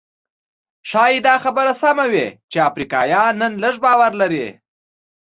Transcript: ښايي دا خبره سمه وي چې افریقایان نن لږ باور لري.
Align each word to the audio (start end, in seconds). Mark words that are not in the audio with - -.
ښايي 0.89 1.19
دا 1.27 1.35
خبره 1.43 1.73
سمه 1.81 2.05
وي 2.11 2.27
چې 2.51 2.57
افریقایان 2.69 3.33
نن 3.41 3.53
لږ 3.63 3.75
باور 3.85 4.11
لري. 4.21 4.47